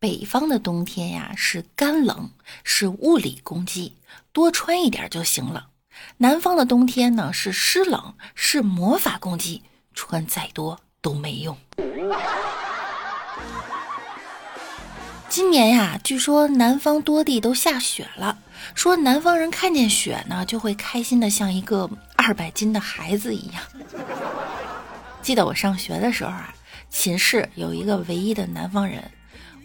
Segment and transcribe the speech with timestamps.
[0.00, 2.30] 北方的冬天呀是干冷，
[2.64, 3.98] 是物理攻击，
[4.32, 5.66] 多穿一点就行了。
[6.16, 11.54] 南方的冬天呢是湿冷，是魔法攻击，穿再多都没用。
[15.28, 18.38] 今年呀，据说南方多地都下雪了，
[18.74, 23.62] 说南方人看见雪呢就会开心的像一个二百斤的孩子一样。
[25.20, 26.54] 记得我上学的时候啊，
[26.88, 29.04] 寝室有一个唯一的南方人。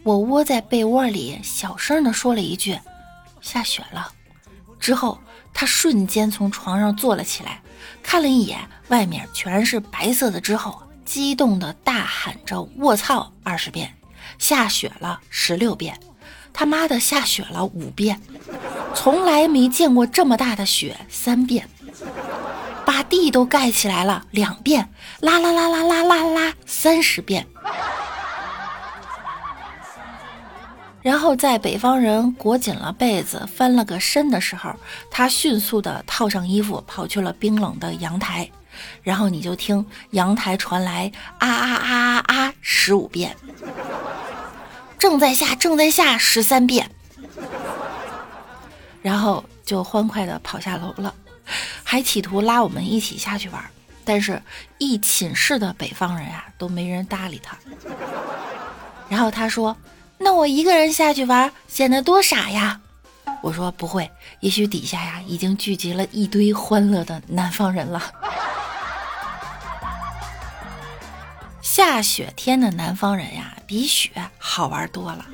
[0.05, 2.79] 我窝在被窝里，小声的说了一句
[3.41, 4.11] ：“下雪了。”
[4.79, 5.19] 之后，
[5.51, 7.59] 他瞬间从床上坐了起来，
[8.03, 13.91] 看了一眼外面全是白色的，之后激动的大喊着：“卧槽！”二十遍，
[14.37, 15.99] 下雪了十六遍，
[16.53, 18.21] 他妈的下雪了五遍，
[18.93, 21.67] 从来没见过这么大的雪三遍，
[22.85, 24.87] 把地都盖起来了两遍，
[25.21, 27.47] 啦啦啦啦啦啦啦三十遍。
[31.05, 34.73] 然后在北方人裹紧了被子、翻了个身的时候，
[35.11, 38.49] 他迅速的套上衣服，跑去了冰冷的阳台。
[39.03, 43.37] 然后你就听阳台传来啊啊啊啊啊十五遍，
[44.97, 46.89] 正在下，正在下十三遍。
[49.03, 51.13] 然后就欢快的跑下楼了，
[51.83, 53.63] 还企图拉我们一起下去玩，
[54.03, 54.41] 但是
[54.79, 57.55] 一寝室的北方人啊都没人搭理他。
[59.07, 59.77] 然后他说。
[60.17, 62.79] 那我一个人下去玩，显得多傻呀！
[63.41, 64.09] 我说不会，
[64.39, 68.01] 也许底下呀已经聚集了一堆欢乐的南方人了。
[71.61, 75.25] 下雪天的南方人呀，比雪好玩多了。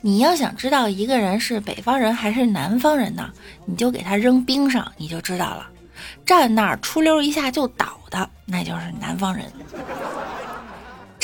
[0.00, 3.30] 你要想知道一个人是北方人还是南方人呢，
[3.66, 5.66] 你就给他扔冰上，你就知道了。
[6.24, 9.50] 站那儿出溜一下就倒的，那就是南方人。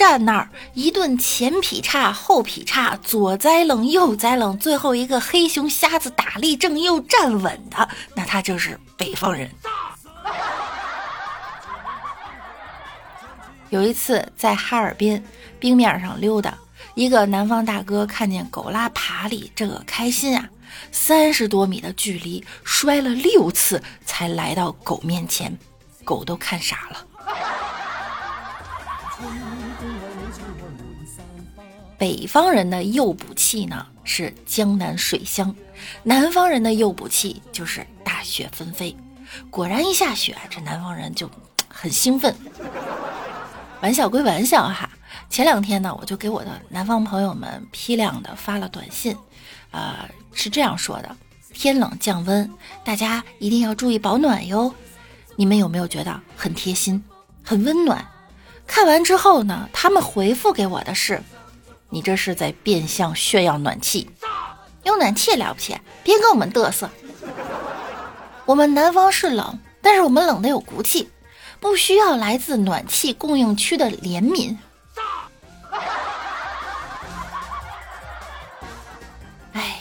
[0.01, 9.51] 站那儿一顿前劈叉后劈叉，左栽楞右栽楞，最后一个黑熊瞎子打立正又站稳的，那他就是北方人。
[13.69, 15.23] 有一次在哈尔滨
[15.59, 16.57] 冰面上溜达，
[16.95, 20.49] 一个南方大哥看见狗拉爬犁，这个开心啊！
[20.91, 25.55] 三十多米的距离摔了六次才来到狗面前，
[26.05, 27.05] 狗都看傻了。
[32.01, 35.55] 北方人的诱捕器呢是江南水乡，
[36.03, 38.97] 南方人的诱捕器就是大雪纷飞。
[39.51, 41.31] 果然一下雪，这南方人就
[41.69, 42.35] 很兴奋。
[43.83, 44.89] 玩笑归玩笑哈，
[45.29, 49.15] 前两天呢，我就给我的南方朋友们批量的发了短信，
[49.71, 51.17] 呃，是这样说的：
[51.53, 52.51] 天冷降温，
[52.83, 54.75] 大家一定要注意保暖哟。
[55.37, 57.05] 你们有没有觉得很贴心、
[57.43, 58.03] 很温暖？
[58.67, 61.23] 看完之后呢，他们回复给我的是。
[61.91, 64.09] 你这是在变相炫耀暖气，
[64.85, 65.77] 有暖气了不起？
[66.05, 66.89] 别跟我们嘚瑟。
[68.47, 71.11] 我们南方是冷，但是我们冷的有骨气，
[71.59, 74.57] 不需要来自暖气供应区的怜悯。
[79.53, 79.81] 哎，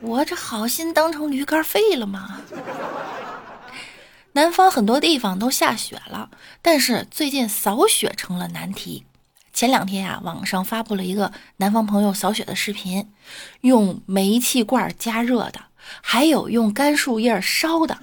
[0.00, 2.40] 我这好心当成驴肝肺了吗？
[4.32, 6.28] 南方很多地方都下雪了，
[6.60, 9.06] 但是最近扫雪成了难题。
[9.56, 13.10] 前两天呀，网上发布了一个南方朋友扫雪的视频，
[13.62, 15.58] 用煤气罐加热的，
[16.02, 17.96] 还有用干树叶烧的。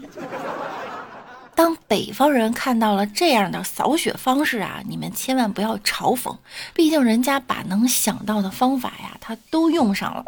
[1.54, 6.36] 当北方人看到了这样的扫雪方式啊，你们千万不要嘲讽，
[6.74, 10.26] 毕竟人家把能想到的方法呀，他都用上了。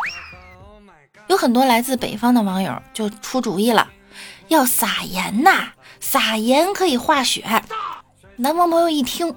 [1.25, 3.89] 有很多来自北方的网友就出主意了，
[4.49, 5.69] 要撒盐呐，
[5.99, 7.43] 撒盐可以化雪。
[8.35, 9.35] 南方朋友一听。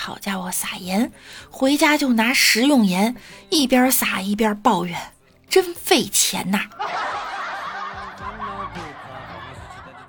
[0.00, 1.12] 好家伙，撒盐，
[1.50, 3.14] 回家就拿食用盐，
[3.50, 4.98] 一边撒一边抱怨，
[5.50, 6.60] 真费钱呐！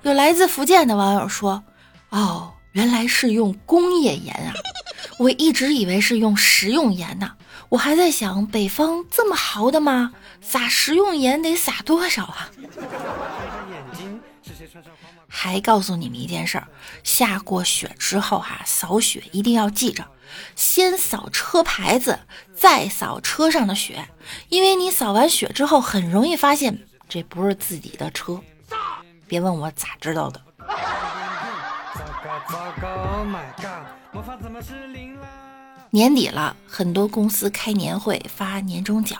[0.00, 1.62] 有来自福建的网友说
[2.08, 4.54] ：“哦，原来是用工业盐啊！
[5.18, 7.32] 我一直以为是用食用盐呢。
[7.68, 10.14] 我还在想，北方这么豪的吗？
[10.40, 12.48] 撒食用盐得撒多少啊？”
[15.34, 16.68] 还告诉你们一件事儿：
[17.02, 20.06] 下过雪之后哈，扫雪一定要记着，
[20.54, 22.18] 先扫车牌子，
[22.54, 24.06] 再扫车上的雪，
[24.50, 28.38] 因为你扫完雪之后，很容易发现这不是自己的车。
[29.26, 30.38] 别问我咋知道的。
[35.88, 39.18] 年底了，很多公司开年会发年终奖。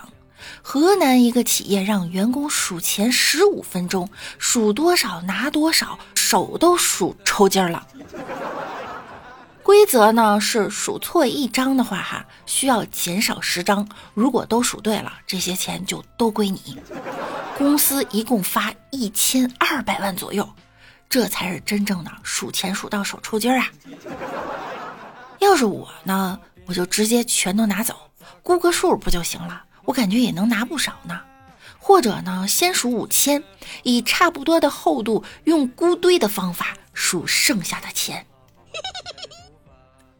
[0.61, 7.87] 河南一个企业让员工数钱十五分钟，数多少拿多少，手都数抽筋了。
[9.61, 13.87] 规则呢是数错一张的话，哈，需要减少十张。
[14.13, 16.77] 如果都数对了，这些钱就都归你。
[17.57, 20.49] 公司一共发一千二百万左右，
[21.07, 23.69] 这才是真正的数钱数到手抽筋啊！
[25.39, 27.95] 要是我呢，我就直接全都拿走，
[28.41, 29.63] 估个数不就行了？
[29.85, 31.19] 我感觉也能拿不少呢。
[31.79, 33.43] 或者呢，先数五千，
[33.83, 38.25] 以差不多的厚度，用估堆的方法数剩下的钱。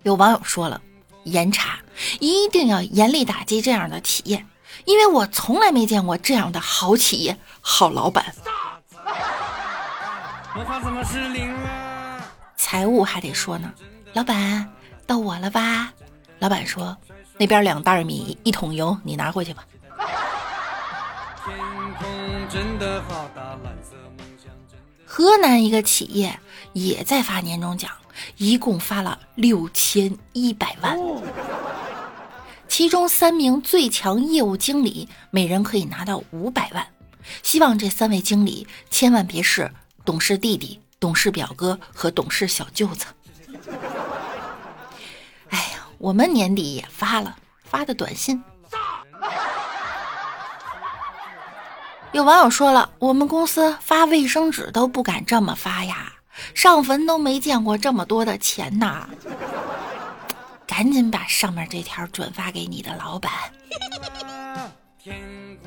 [0.03, 0.81] 有网友说了，
[1.23, 1.79] 严查
[2.19, 4.45] 一定要严厉打击这样的企业，
[4.83, 8.35] 因为我从来没见过这样的好企业、好老板。
[12.57, 13.71] 财务还得说呢，
[14.11, 14.69] 老板
[15.07, 15.93] 到我了吧？
[16.39, 16.97] 老板说，
[17.37, 19.65] 那边两袋米，一桶油，你拿回去吧。
[25.05, 26.39] 河南一个企业
[26.73, 27.91] 也在发年终奖。
[28.37, 30.95] 一共发了六千一百万，
[32.67, 36.87] 其中三名最强业务经理每人可以拿到五百万。
[37.41, 39.71] 希望这三位经理千万别是
[40.05, 43.07] 董事弟弟、董事表哥和董事小舅子。
[46.03, 47.33] 我们年底也发了
[47.63, 48.43] 发的短信。
[52.11, 56.11] 有网友说了，我们公司发卫生纸都不敢这么发呀。
[56.53, 59.07] 上坟都没见过这么多的钱呐！
[60.67, 63.31] 赶紧把上面这条转发给你的老板。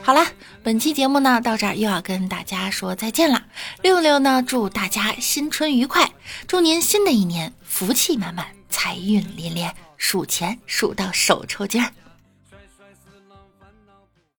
[0.02, 0.26] 好了，
[0.62, 3.42] 本期节目呢到这儿又要跟大家说再见了。
[3.80, 6.10] 六六呢祝大家新春愉快，
[6.46, 11.90] 祝您新的一年福气满满，财运连连，数钱数到手抽筋儿。